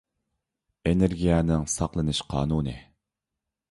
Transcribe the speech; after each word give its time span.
ئېنېرگىيەنىڭ 0.87 1.69
ساقلىنىش 1.77 2.25
قانۇنى 2.35 2.79